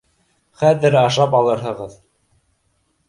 Хәҙер 0.61 0.97
ашап 1.03 1.37
алырһығыҙ. 1.41 1.95